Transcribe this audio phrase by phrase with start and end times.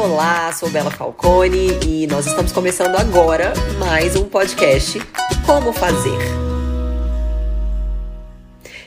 [0.00, 5.00] Olá, sou Bela Falcone e nós estamos começando agora mais um podcast
[5.44, 6.20] Como Fazer.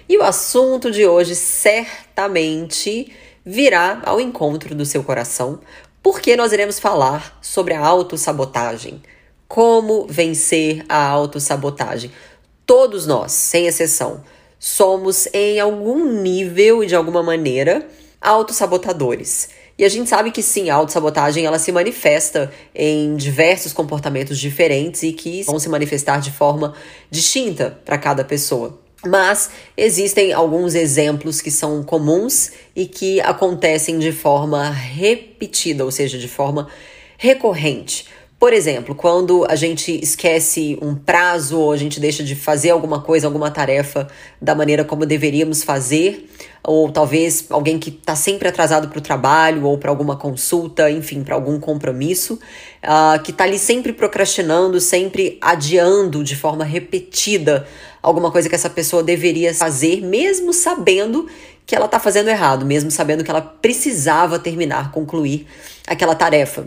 [0.08, 3.12] E o assunto de hoje certamente
[3.46, 5.60] virá ao encontro do seu coração,
[6.02, 9.04] porque nós iremos falar sobre a autossabotagem.
[9.50, 12.10] Como vencer a autossabotagem.
[12.66, 14.24] Todos nós, sem exceção,
[14.58, 17.86] somos em algum nível e de alguma maneira
[18.22, 19.50] autossabotadores.
[19.82, 25.02] E a gente sabe que sim, a autossabotagem ela se manifesta em diversos comportamentos diferentes
[25.02, 26.76] e que vão se manifestar de forma
[27.10, 28.80] distinta para cada pessoa.
[29.04, 36.20] Mas existem alguns exemplos que são comuns e que acontecem de forma repetida, ou seja,
[36.20, 36.68] de forma
[37.18, 38.06] recorrente.
[38.42, 43.00] Por exemplo, quando a gente esquece um prazo ou a gente deixa de fazer alguma
[43.02, 44.08] coisa, alguma tarefa
[44.42, 46.28] da maneira como deveríamos fazer,
[46.64, 51.24] ou talvez alguém que está sempre atrasado para o trabalho ou para alguma consulta, enfim,
[51.24, 52.36] para algum compromisso,
[52.84, 57.68] uh, que está ali sempre procrastinando, sempre adiando de forma repetida
[58.02, 61.28] alguma coisa que essa pessoa deveria fazer, mesmo sabendo
[61.66, 65.48] que ela está fazendo errado, mesmo sabendo que ela precisava terminar, concluir
[65.88, 66.66] aquela tarefa.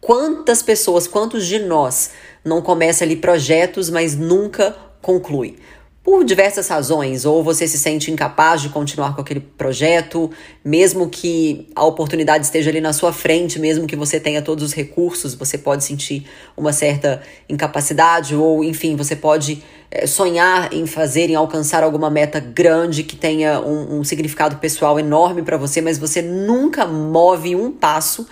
[0.00, 2.10] Quantas pessoas, quantos de nós
[2.44, 5.58] não começa ali projetos, mas nunca conclui?
[6.06, 10.30] Por diversas razões, ou você se sente incapaz de continuar com aquele projeto,
[10.64, 14.72] mesmo que a oportunidade esteja ali na sua frente, mesmo que você tenha todos os
[14.72, 16.24] recursos, você pode sentir
[16.56, 22.38] uma certa incapacidade, ou enfim, você pode é, sonhar em fazer, em alcançar alguma meta
[22.38, 27.72] grande que tenha um, um significado pessoal enorme para você, mas você nunca move um
[27.72, 28.28] passo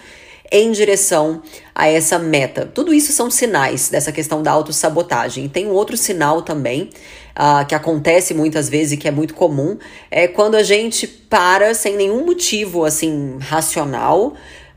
[0.54, 1.42] em direção
[1.74, 2.64] a essa meta.
[2.72, 5.46] Tudo isso são sinais dessa questão da autossabotagem.
[5.46, 6.90] E tem um outro sinal também,
[7.36, 9.76] uh, que acontece muitas vezes e que é muito comum,
[10.12, 14.28] é quando a gente para sem nenhum motivo assim racional,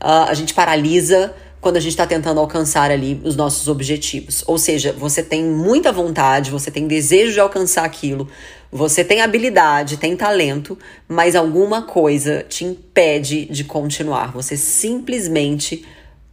[0.02, 4.44] uh, a gente paralisa quando a gente está tentando alcançar ali os nossos objetivos.
[4.46, 8.28] Ou seja, você tem muita vontade, você tem desejo de alcançar aquilo,
[8.70, 10.78] você tem habilidade, tem talento,
[11.08, 14.32] mas alguma coisa te impede de continuar.
[14.32, 15.84] Você simplesmente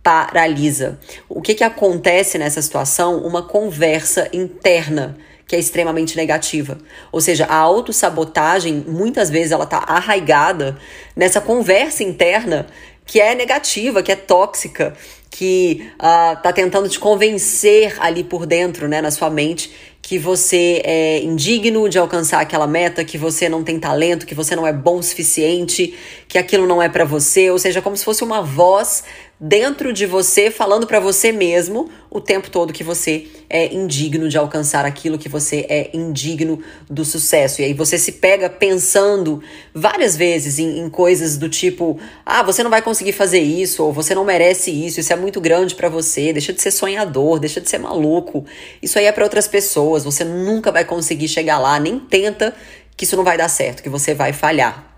[0.04, 1.00] paralisa.
[1.28, 3.18] O que, que acontece nessa situação?
[3.26, 5.18] Uma conversa interna
[5.48, 6.78] que é extremamente negativa.
[7.12, 10.78] Ou seja, a autossabotagem, muitas vezes, ela está arraigada
[11.16, 12.68] nessa conversa interna
[13.06, 14.96] que é negativa, que é tóxica,
[15.30, 19.70] que uh, tá tentando te convencer ali por dentro, né, na sua mente,
[20.02, 24.56] que você é indigno de alcançar aquela meta, que você não tem talento, que você
[24.56, 25.94] não é bom o suficiente,
[26.28, 29.04] que aquilo não é para você, ou seja, como se fosse uma voz
[29.40, 34.38] dentro de você falando para você mesmo o tempo todo que você é indigno de
[34.38, 37.62] alcançar aquilo, que você é indigno do sucesso.
[37.62, 39.44] E aí você se pega pensando
[39.74, 43.92] várias vezes em, em coisas do tipo: ah, você não vai conseguir fazer isso, ou
[43.92, 47.60] você não merece isso, isso é muito grande para você, deixa de ser sonhador, deixa
[47.60, 48.46] de ser maluco.
[48.82, 52.56] Isso aí é para outras pessoas, você nunca vai conseguir chegar lá, nem tenta
[52.96, 54.96] que isso não vai dar certo, que você vai falhar.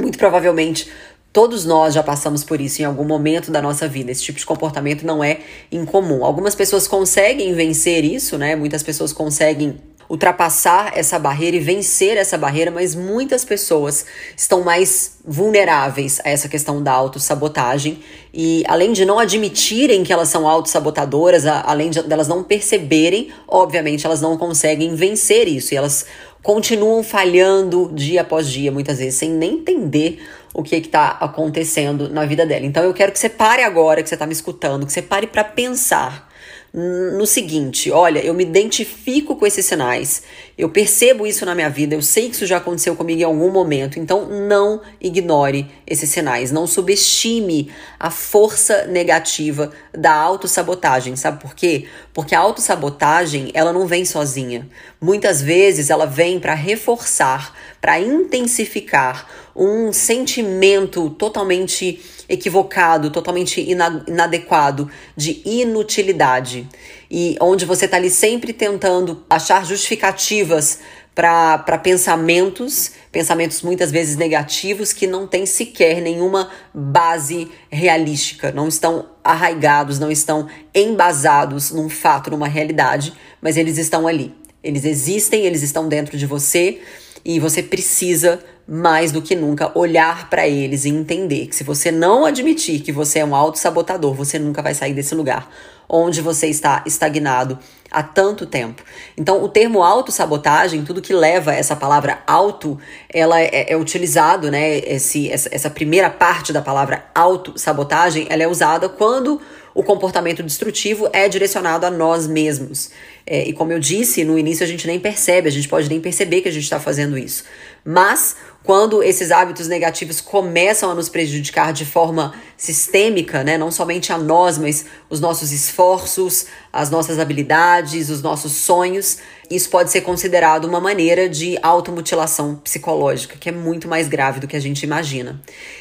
[0.00, 0.88] Muito provavelmente
[1.32, 4.10] Todos nós já passamos por isso em algum momento da nossa vida.
[4.10, 5.38] Esse tipo de comportamento não é
[5.70, 6.24] incomum.
[6.24, 8.56] Algumas pessoas conseguem vencer isso, né?
[8.56, 9.78] Muitas pessoas conseguem
[10.10, 14.04] ultrapassar essa barreira e vencer essa barreira, mas muitas pessoas
[14.36, 18.00] estão mais vulneráveis a essa questão da autossabotagem
[18.34, 24.04] e além de não admitirem que elas são autossabotadoras, além de elas não perceberem, obviamente
[24.04, 26.04] elas não conseguem vencer isso e elas
[26.42, 32.24] continuam falhando dia após dia, muitas vezes, sem nem entender o que está acontecendo na
[32.24, 32.64] vida dela.
[32.64, 35.26] Então eu quero que você pare agora, que você está me escutando, que você pare
[35.26, 36.28] para pensar
[36.72, 40.22] no seguinte: olha, eu me identifico com esses sinais,
[40.60, 43.50] eu percebo isso na minha vida, eu sei que isso já aconteceu comigo em algum
[43.50, 51.54] momento, então não ignore esses sinais, não subestime a força negativa da autossabotagem, sabe por
[51.54, 51.86] quê?
[52.12, 54.68] Porque a autossabotagem, ela não vem sozinha.
[55.00, 63.60] Muitas vezes ela vem para reforçar, para intensificar um sentimento totalmente equivocado, totalmente
[64.06, 66.68] inadequado de inutilidade.
[67.10, 70.78] E onde você está ali sempre tentando achar justificativas
[71.12, 79.06] para pensamentos, pensamentos muitas vezes negativos que não têm sequer nenhuma base realística, não estão
[79.24, 84.32] arraigados, não estão embasados num fato, numa realidade, mas eles estão ali.
[84.62, 86.80] Eles existem, eles estão dentro de você
[87.24, 91.90] e você precisa mais do que nunca olhar para eles e entender que se você
[91.90, 95.50] não admitir que você é um autossabotador, você nunca vai sair desse lugar
[95.90, 97.58] onde você está estagnado
[97.90, 98.82] há tanto tempo.
[99.16, 102.78] Então, o termo autossabotagem, tudo que leva essa palavra auto,
[103.08, 104.78] ela é, é utilizado, né?
[104.78, 109.40] Esse, essa, essa primeira parte da palavra autossabotagem, ela é usada quando
[109.74, 112.90] o comportamento destrutivo é direcionado a nós mesmos.
[113.26, 116.00] É, e como eu disse, no início a gente nem percebe, a gente pode nem
[116.00, 117.44] perceber que a gente está fazendo isso.
[117.84, 124.12] Mas quando esses hábitos negativos começam a nos prejudicar de forma sistêmica, né, não somente
[124.12, 129.18] a nós, mas os nossos esforços, as nossas habilidades, os nossos sonhos,
[129.50, 134.46] isso pode ser considerado uma maneira de automutilação psicológica, que é muito mais grave do
[134.46, 135.40] que a gente imagina.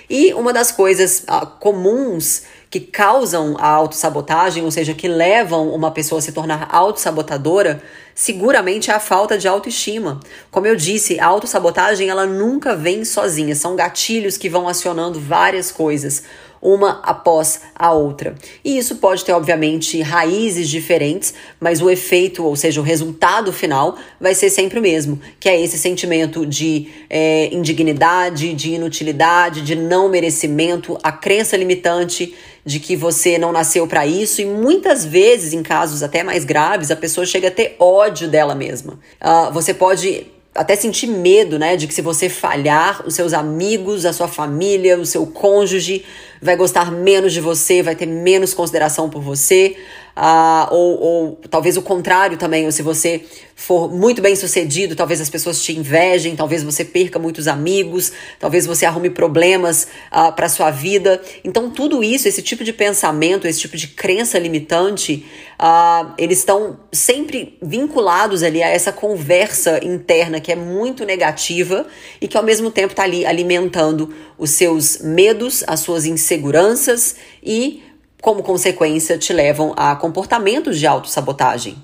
[0.09, 5.91] E uma das coisas uh, comuns que causam a autossabotagem, ou seja, que levam uma
[5.91, 7.81] pessoa a se tornar autossabotadora,
[8.13, 10.19] seguramente é a falta de autoestima.
[10.51, 15.71] Como eu disse, a autossabotagem ela nunca vem sozinha, são gatilhos que vão acionando várias
[15.71, 16.23] coisas
[16.61, 18.35] uma após a outra.
[18.63, 23.97] E isso pode ter, obviamente, raízes diferentes, mas o efeito, ou seja, o resultado final,
[24.19, 29.75] vai ser sempre o mesmo, que é esse sentimento de é, indignidade, de inutilidade, de
[29.75, 32.35] não merecimento, a crença limitante
[32.65, 36.91] de que você não nasceu para isso, e muitas vezes, em casos até mais graves,
[36.91, 38.99] a pessoa chega a ter ódio dela mesma.
[39.21, 44.05] Uh, você pode até sentir medo, né, de que se você falhar, os seus amigos,
[44.05, 46.03] a sua família, o seu cônjuge
[46.41, 49.77] vai gostar menos de você, vai ter menos consideração por você,
[50.15, 53.23] uh, ou, ou talvez o contrário também, ou se você
[53.59, 58.65] for muito bem sucedido, talvez as pessoas te invejem, talvez você perca muitos amigos, talvez
[58.65, 61.21] você arrume problemas uh, para sua vida.
[61.43, 65.25] Então, tudo isso, esse tipo de pensamento, esse tipo de crença limitante,
[65.59, 71.85] uh, eles estão sempre vinculados ali a essa conversa interna que é muito negativa
[72.21, 77.83] e que ao mesmo tempo está ali alimentando os seus medos, as suas inseguranças e
[78.21, 81.77] como consequência, te levam a comportamentos de autossabotagem.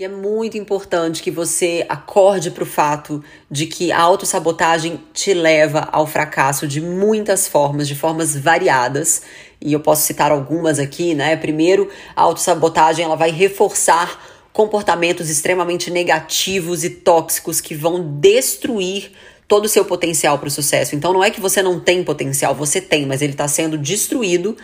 [0.00, 5.34] E é muito importante que você acorde para o fato de que a autossabotagem te
[5.34, 9.22] leva ao fracasso de muitas formas, de formas variadas.
[9.60, 11.36] E eu posso citar algumas aqui, né?
[11.36, 14.18] Primeiro, a autossabotagem ela vai reforçar
[14.52, 19.12] comportamentos extremamente negativos e tóxicos que vão destruir
[19.52, 20.94] todo o seu potencial para o sucesso.
[20.94, 24.56] Então não é que você não tem potencial, você tem, mas ele está sendo destruído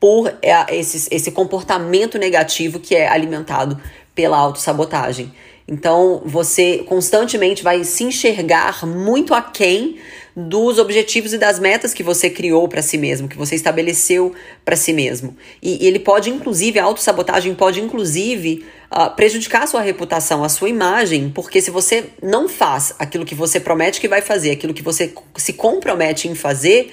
[0.00, 3.78] por é, esse, esse comportamento negativo que é alimentado
[4.14, 5.32] pela autossabotagem.
[5.68, 9.98] Então, você constantemente vai se enxergar muito aquém
[10.34, 14.74] dos objetivos e das metas que você criou para si mesmo, que você estabeleceu para
[14.74, 15.36] si mesmo.
[15.62, 20.48] E, e, ele pode, inclusive, a autossabotagem pode, inclusive, uh, prejudicar a sua reputação, a
[20.48, 24.74] sua imagem, porque se você não faz aquilo que você promete que vai fazer, aquilo
[24.74, 26.92] que você se compromete em fazer,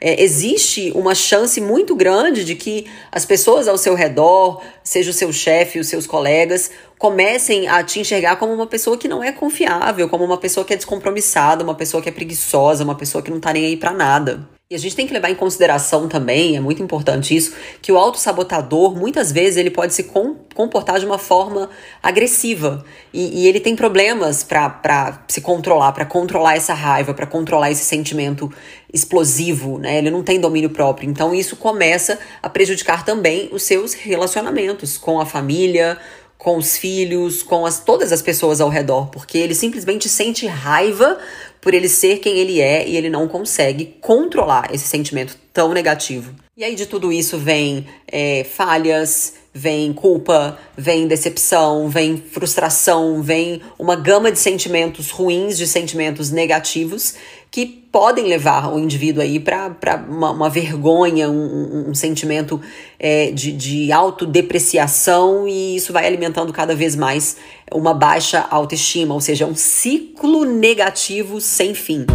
[0.00, 5.14] é, existe uma chance muito grande de que as pessoas ao seu redor, seja o
[5.14, 9.32] seu chefe, os seus colegas, comecem a te enxergar como uma pessoa que não é
[9.32, 13.30] confiável, como uma pessoa que é descompromissada, uma pessoa que é preguiçosa, uma pessoa que
[13.30, 14.48] não tá nem aí para nada.
[14.70, 17.96] E a gente tem que levar em consideração também, é muito importante isso, que o
[17.96, 21.70] autossabotador, muitas vezes, ele pode se com, comportar de uma forma
[22.02, 22.84] agressiva.
[23.10, 27.82] E, e ele tem problemas para se controlar, para controlar essa raiva, para controlar esse
[27.82, 28.52] sentimento
[28.92, 29.96] explosivo, né?
[29.96, 31.08] Ele não tem domínio próprio.
[31.08, 35.96] Então, isso começa a prejudicar também os seus relacionamentos com a família,
[36.38, 41.18] com os filhos, com as, todas as pessoas ao redor, porque ele simplesmente sente raiva
[41.60, 46.32] por ele ser quem ele é e ele não consegue controlar esse sentimento tão negativo.
[46.56, 53.60] E aí de tudo isso vem é, falhas, vem culpa, vem decepção, vem frustração, vem
[53.76, 57.16] uma gama de sentimentos ruins, de sentimentos negativos
[57.50, 59.74] que podem levar o indivíduo aí para
[60.08, 62.60] uma, uma, vergonha, um, um sentimento
[62.98, 67.36] é, de, de autodepreciação e isso vai alimentando cada vez mais
[67.72, 72.06] uma baixa autoestima, ou seja, um ciclo negativo sem fim.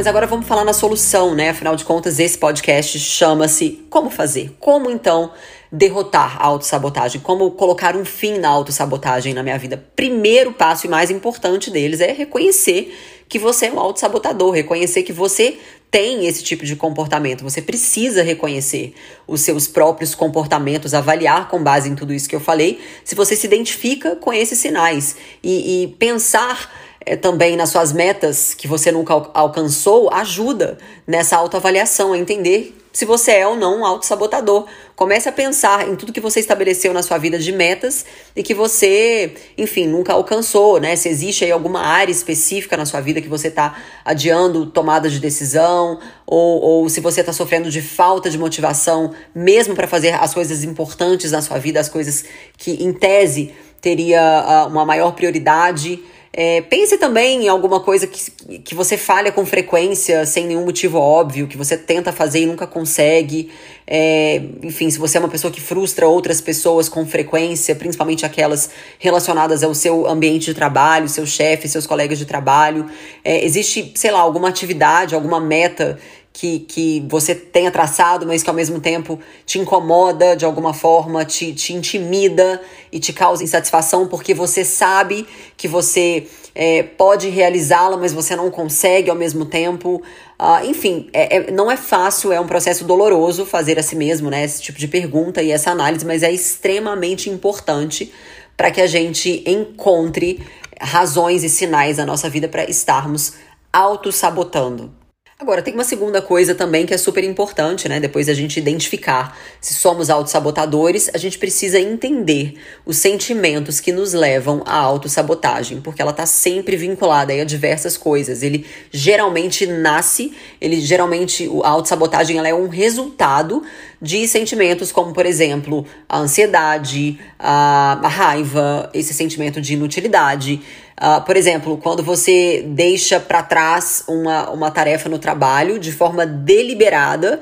[0.00, 1.50] Mas agora vamos falar na solução, né?
[1.50, 4.56] Afinal de contas, esse podcast chama-se Como Fazer?
[4.58, 5.30] Como então
[5.70, 7.20] derrotar a autossabotagem?
[7.20, 9.84] Como colocar um fim na autossabotagem na minha vida?
[9.94, 12.96] Primeiro passo e mais importante deles é reconhecer
[13.28, 15.58] que você é um autossabotador, reconhecer que você
[15.90, 17.44] tem esse tipo de comportamento.
[17.44, 18.94] Você precisa reconhecer
[19.28, 23.36] os seus próprios comportamentos, avaliar com base em tudo isso que eu falei, se você
[23.36, 28.92] se identifica com esses sinais e, e pensar é, também nas suas metas que você
[28.92, 34.66] nunca al alcançou, ajuda nessa autoavaliação, a entender se você é ou não um autossabotador.
[34.96, 38.04] Comece a pensar em tudo que você estabeleceu na sua vida de metas
[38.34, 40.96] e que você, enfim, nunca alcançou, né?
[40.96, 45.20] Se existe aí alguma área específica na sua vida que você está adiando tomada de
[45.20, 50.34] decisão, ou, ou se você está sofrendo de falta de motivação, mesmo para fazer as
[50.34, 52.24] coisas importantes na sua vida, as coisas
[52.58, 56.02] que, em tese, teria uh, uma maior prioridade.
[56.32, 60.96] É, pense também em alguma coisa que, que você falha com frequência, sem nenhum motivo
[60.96, 63.50] óbvio, que você tenta fazer e nunca consegue.
[63.84, 68.70] É, enfim, se você é uma pessoa que frustra outras pessoas com frequência, principalmente aquelas
[69.00, 72.86] relacionadas ao seu ambiente de trabalho, seu chefe, seus colegas de trabalho.
[73.24, 75.98] É, existe, sei lá, alguma atividade, alguma meta
[76.32, 81.24] que, que você tenha traçado, mas que ao mesmo tempo te incomoda de alguma forma,
[81.24, 82.60] te, te intimida
[82.92, 88.50] e te causa insatisfação porque você sabe que você é, pode realizá-la, mas você não
[88.50, 90.02] consegue ao mesmo tempo.
[90.40, 94.30] Uh, enfim, é, é, não é fácil, é um processo doloroso fazer a si mesmo,
[94.30, 94.44] né?
[94.44, 98.12] Esse tipo de pergunta e essa análise, mas é extremamente importante
[98.56, 100.44] para que a gente encontre
[100.80, 103.34] razões e sinais na nossa vida para estarmos
[103.72, 104.99] auto-sabotando.
[105.40, 107.98] Agora, tem uma segunda coisa também que é super importante, né?
[107.98, 114.12] Depois da gente identificar se somos autossabotadores, a gente precisa entender os sentimentos que nos
[114.12, 118.42] levam à autossabotagem, porque ela tá sempre vinculada a diversas coisas.
[118.42, 123.62] Ele geralmente nasce, ele geralmente, a autossabotagem ela é um resultado
[124.00, 130.60] de sentimentos como, por exemplo, a ansiedade, a, a raiva, esse sentimento de inutilidade.
[131.00, 136.26] Uh, por exemplo, quando você deixa para trás uma, uma tarefa no trabalho de forma
[136.26, 137.40] deliberada,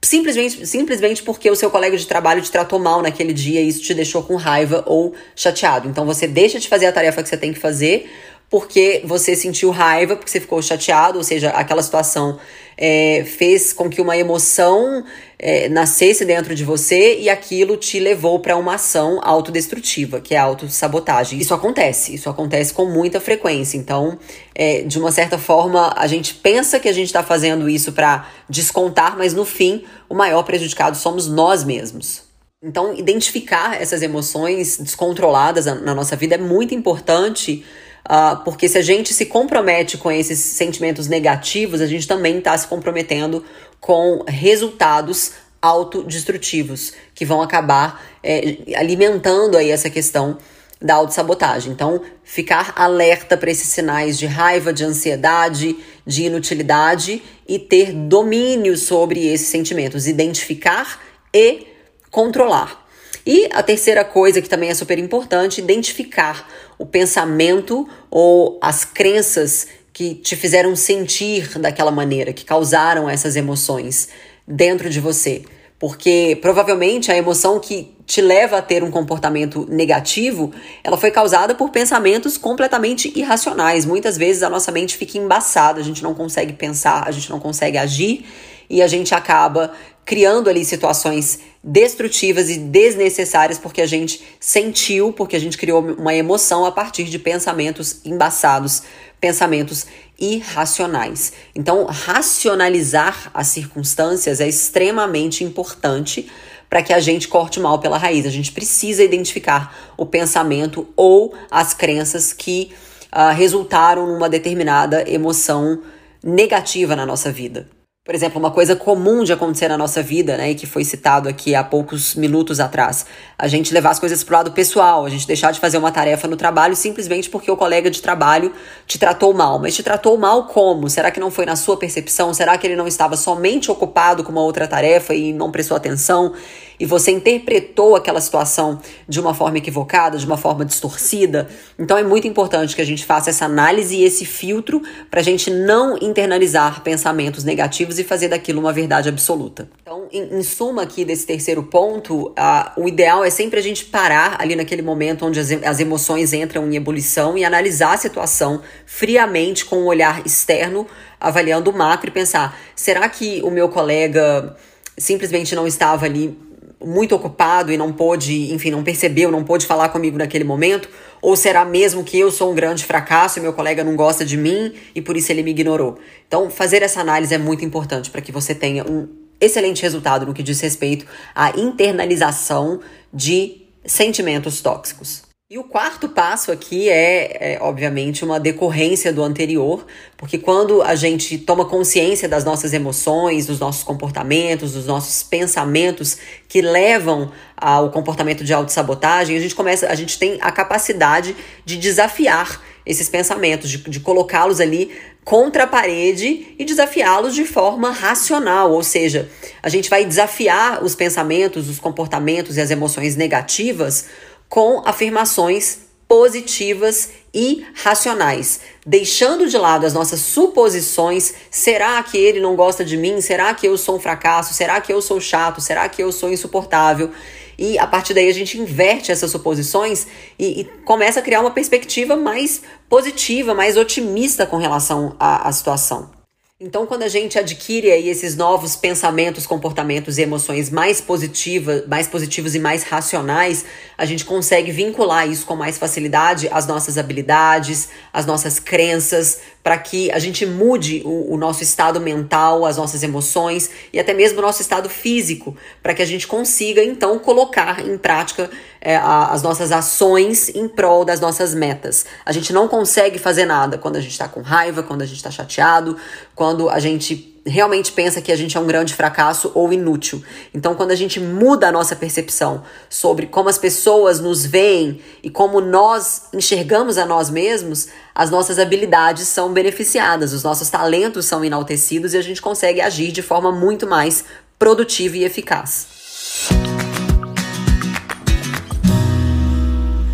[0.00, 3.82] simplesmente, simplesmente porque o seu colega de trabalho te tratou mal naquele dia e isso
[3.82, 5.88] te deixou com raiva ou chateado.
[5.88, 8.08] Então você deixa de fazer a tarefa que você tem que fazer
[8.52, 12.38] porque você sentiu raiva, porque você ficou chateado, ou seja, aquela situação
[12.76, 15.02] é, fez com que uma emoção
[15.38, 20.38] é, nascesse dentro de você e aquilo te levou para uma ação autodestrutiva, que é
[20.38, 21.38] a autossabotagem.
[21.38, 23.78] Isso acontece, isso acontece com muita frequência.
[23.78, 24.18] Então,
[24.54, 28.28] é, de uma certa forma, a gente pensa que a gente está fazendo isso para
[28.50, 32.24] descontar, mas no fim, o maior prejudicado somos nós mesmos.
[32.62, 37.64] Então, identificar essas emoções descontroladas na nossa vida é muito importante
[38.04, 42.56] Uh, porque se a gente se compromete com esses sentimentos negativos, a gente também está
[42.58, 43.44] se comprometendo
[43.80, 50.36] com resultados autodestrutivos que vão acabar é, alimentando aí essa questão
[50.80, 51.72] da autossabotagem.
[51.72, 58.76] Então, ficar alerta para esses sinais de raiva, de ansiedade, de inutilidade e ter domínio
[58.76, 61.00] sobre esses sentimentos, identificar
[61.32, 61.68] e
[62.10, 62.82] controlar.
[63.24, 66.48] E a terceira coisa que também é super importante, identificar
[66.78, 74.08] o pensamento ou as crenças que te fizeram sentir daquela maneira, que causaram essas emoções
[74.46, 75.44] dentro de você.
[75.78, 80.52] Porque provavelmente a emoção que te leva a ter um comportamento negativo,
[80.84, 83.84] ela foi causada por pensamentos completamente irracionais.
[83.84, 87.40] Muitas vezes a nossa mente fica embaçada, a gente não consegue pensar, a gente não
[87.40, 88.24] consegue agir
[88.70, 89.72] e a gente acaba
[90.04, 96.14] criando ali situações destrutivas e desnecessárias porque a gente sentiu, porque a gente criou uma
[96.14, 98.82] emoção a partir de pensamentos embaçados,
[99.20, 99.86] pensamentos
[100.18, 101.32] irracionais.
[101.54, 106.30] Então, racionalizar as circunstâncias é extremamente importante
[106.68, 108.26] para que a gente corte mal pela raiz.
[108.26, 112.72] A gente precisa identificar o pensamento ou as crenças que
[113.12, 115.82] uh, resultaram numa determinada emoção
[116.24, 117.68] negativa na nossa vida.
[118.04, 121.28] Por exemplo, uma coisa comum de acontecer na nossa vida, né, e que foi citado
[121.28, 123.06] aqui há poucos minutos atrás,
[123.38, 126.26] a gente levar as coisas pro lado pessoal, a gente deixar de fazer uma tarefa
[126.26, 128.52] no trabalho simplesmente porque o colega de trabalho
[128.88, 129.60] te tratou mal.
[129.60, 130.90] Mas te tratou mal como?
[130.90, 132.34] Será que não foi na sua percepção?
[132.34, 136.34] Será que ele não estava somente ocupado com uma outra tarefa e não prestou atenção?
[136.82, 141.48] E você interpretou aquela situação de uma forma equivocada, de uma forma distorcida.
[141.78, 145.22] Então é muito importante que a gente faça essa análise e esse filtro para a
[145.22, 149.70] gente não internalizar pensamentos negativos e fazer daquilo uma verdade absoluta.
[149.80, 153.84] Então, em, em suma aqui desse terceiro ponto, a, o ideal é sempre a gente
[153.84, 158.60] parar ali naquele momento onde as, as emoções entram em ebulição e analisar a situação
[158.84, 160.84] friamente com um olhar externo,
[161.20, 164.56] avaliando o macro e pensar: será que o meu colega
[164.98, 166.36] simplesmente não estava ali
[166.84, 170.88] muito ocupado e não pôde, enfim, não percebeu, não pôde falar comigo naquele momento?
[171.20, 174.36] Ou será mesmo que eu sou um grande fracasso e meu colega não gosta de
[174.36, 175.98] mim e por isso ele me ignorou?
[176.26, 179.08] Então, fazer essa análise é muito importante para que você tenha um
[179.40, 182.80] excelente resultado no que diz respeito à internalização
[183.12, 185.31] de sentimentos tóxicos.
[185.52, 189.84] E o quarto passo aqui é, é, obviamente, uma decorrência do anterior,
[190.16, 196.16] porque quando a gente toma consciência das nossas emoções, dos nossos comportamentos, dos nossos pensamentos
[196.48, 201.76] que levam ao comportamento de autossabotagem, a gente começa, a gente tem a capacidade de
[201.76, 204.90] desafiar esses pensamentos, de, de colocá-los ali
[205.22, 209.28] contra a parede e desafiá-los de forma racional, ou seja,
[209.62, 214.06] a gente vai desafiar os pensamentos, os comportamentos e as emoções negativas
[214.52, 221.32] com afirmações positivas e racionais, deixando de lado as nossas suposições.
[221.50, 223.18] Será que ele não gosta de mim?
[223.22, 224.52] Será que eu sou um fracasso?
[224.52, 225.58] Será que eu sou chato?
[225.62, 227.10] Será que eu sou insuportável?
[227.58, 230.06] E a partir daí a gente inverte essas suposições
[230.38, 235.52] e, e começa a criar uma perspectiva mais positiva, mais otimista com relação à, à
[235.52, 236.21] situação.
[236.64, 242.06] Então, quando a gente adquire aí esses novos pensamentos, comportamentos e emoções mais positivas, mais
[242.06, 243.64] positivos e mais racionais,
[243.98, 249.78] a gente consegue vincular isso com mais facilidade às nossas habilidades, às nossas crenças, para
[249.78, 254.38] que a gente mude o, o, nosso estado mental, as nossas emoções e até mesmo
[254.40, 258.50] o nosso estado físico, para que a gente consiga então colocar em prática
[258.80, 262.04] é, a, as nossas ações em prol das nossas metas.
[262.26, 265.16] A gente não consegue fazer nada quando a gente está com raiva, quando a gente
[265.16, 265.96] está chateado,
[266.34, 270.22] quando a gente realmente pensa que a gente é um grande fracasso ou inútil.
[270.54, 275.30] Então, quando a gente muda a nossa percepção sobre como as pessoas nos veem e
[275.30, 281.44] como nós enxergamos a nós mesmos, as nossas habilidades são beneficiadas, os nossos talentos são
[281.44, 284.24] enaltecidos e a gente consegue agir de forma muito mais
[284.58, 286.71] produtiva e eficaz.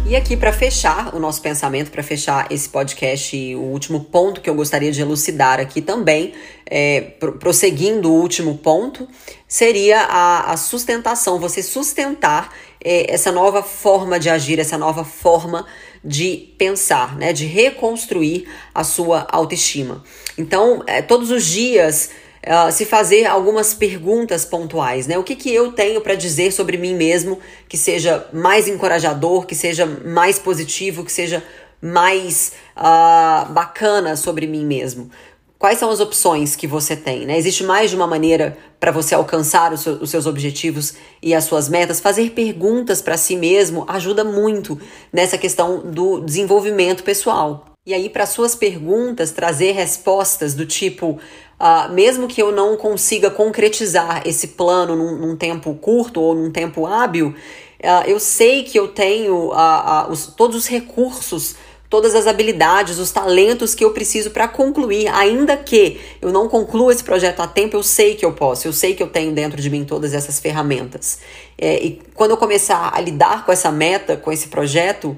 [0.09, 4.49] E aqui, para fechar o nosso pensamento, para fechar esse podcast, o último ponto que
[4.49, 6.33] eu gostaria de elucidar aqui também,
[6.65, 7.03] é,
[7.39, 9.07] prosseguindo o último ponto,
[9.47, 12.51] seria a, a sustentação, você sustentar
[12.83, 15.67] é, essa nova forma de agir, essa nova forma
[16.03, 20.03] de pensar, né, de reconstruir a sua autoestima.
[20.39, 22.09] Então, é, todos os dias
[22.47, 25.19] uh, se fazer algumas perguntas pontuais, né?
[25.19, 29.55] O que, que eu tenho para dizer sobre mim mesmo que seja mais encorajador, que
[29.55, 31.43] seja mais positivo, que seja
[31.81, 35.11] mais uh, bacana sobre mim mesmo?
[35.59, 37.27] Quais são as opções que você tem?
[37.27, 37.37] Né?
[37.37, 41.69] Existe mais de uma maneira para você alcançar os, os, seus objetivos e as suas
[41.69, 41.99] metas?
[41.99, 44.81] Fazer perguntas para si mesmo ajuda muito
[45.13, 47.65] nessa questão do desenvolvimento pessoal.
[47.85, 51.19] E aí, para suas perguntas, trazer respostas do tipo:
[51.61, 56.53] Uh, mesmo que eu não consiga concretizar esse plano num, num tempo curto ou num
[56.53, 57.35] tempo hábil,
[57.83, 61.57] uh, eu sei que eu tenho uh, os, todos os recursos,
[61.91, 65.09] todas as habilidades, os talentos que eu preciso para concluir.
[65.09, 68.73] Ainda que eu não conclua esse projeto a tempo, eu sei que eu posso, eu
[68.73, 71.19] sei que eu tenho dentro de mim todas essas ferramentas.
[71.57, 75.17] É, e quando eu começar a lidar com essa meta, com esse projeto,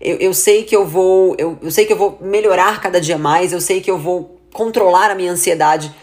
[0.00, 3.16] eu, eu sei que eu vou, eu, eu sei que eu vou melhorar cada dia
[3.16, 5.94] mais, eu sei que eu vou controlar a minha ansiedade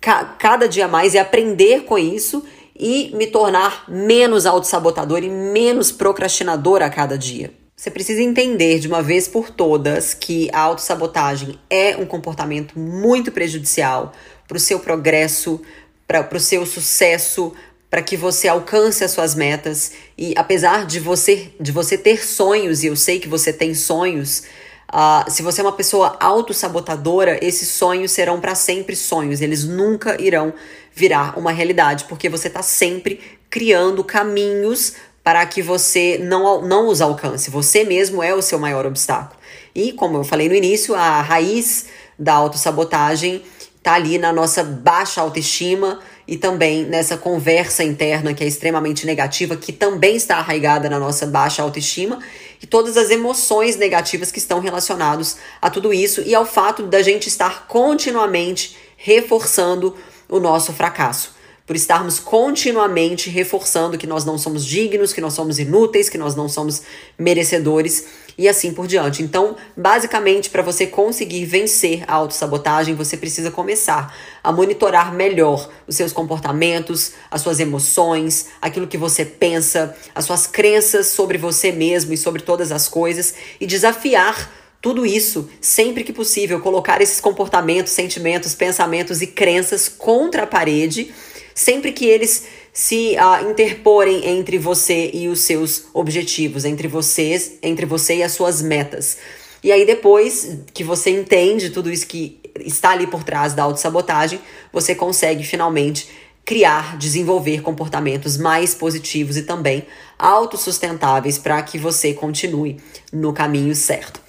[0.00, 2.42] ca cada dia mais e aprender com isso
[2.74, 7.52] e me tornar menos autossabotador e menos procrastinador a cada dia.
[7.76, 13.30] Você precisa entender de uma vez por todas que a autossabotagem é um comportamento muito
[13.30, 14.12] prejudicial
[14.48, 15.60] para o seu progresso,
[16.06, 17.52] para o seu sucesso,
[17.90, 19.92] para que você alcance as suas metas.
[20.16, 24.44] E apesar de você, de você ter sonhos, e eu sei que você tem sonhos,
[24.90, 30.20] Uh, se você é uma pessoa autossabotadora, esses sonhos serão para sempre sonhos, eles nunca
[30.20, 30.54] irão
[30.94, 33.20] virar uma realidade, porque você está sempre
[33.50, 37.50] criando caminhos para que você não, não os alcance.
[37.50, 39.38] Você mesmo é o seu maior obstáculo.
[39.74, 41.86] E, como eu falei no início, a raiz
[42.18, 43.42] da autossabotagem
[43.76, 49.56] está ali na nossa baixa autoestima e também nessa conversa interna que é extremamente negativa,
[49.56, 52.18] que também está arraigada na nossa baixa autoestima,
[52.62, 57.02] e todas as emoções negativas que estão relacionadas a tudo isso e ao fato da
[57.02, 59.94] gente estar continuamente reforçando
[60.28, 61.36] o nosso fracasso.
[61.66, 66.34] Por estarmos continuamente reforçando que nós não somos dignos, que nós somos inúteis, que nós
[66.34, 66.82] não somos
[67.18, 68.06] merecedores
[68.38, 69.20] e assim por diante.
[69.20, 75.96] Então, basicamente, para você conseguir vencer a autossabotagem, você precisa começar a monitorar melhor os
[75.96, 82.14] seus comportamentos, as suas emoções, aquilo que você pensa, as suas crenças sobre você mesmo
[82.14, 87.92] e sobre todas as coisas e desafiar tudo isso, sempre que possível, colocar esses comportamentos,
[87.92, 91.12] sentimentos, pensamentos e crenças contra a parede
[91.58, 92.46] sempre que eles
[92.78, 98.30] se uh, interporem entre você e os seus objetivos, entre vocês, entre você e as
[98.30, 99.18] suas metas.
[99.64, 104.40] E aí depois que você entende tudo isso que está ali por trás da autossabotagem,
[104.72, 106.08] você consegue finalmente
[106.44, 109.84] criar, desenvolver comportamentos mais positivos e também
[110.16, 112.76] autossustentáveis para que você continue
[113.12, 114.20] no caminho certo.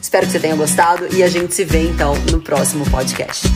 [0.00, 3.46] Espero que você tenha gostado e a gente se vê então no próximo podcast.